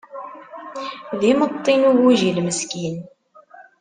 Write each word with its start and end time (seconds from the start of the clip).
D 1.19 1.21
imeṭṭi 1.31 1.75
n 1.75 1.83
ugujil 1.89 2.37
meskin. 2.45 2.97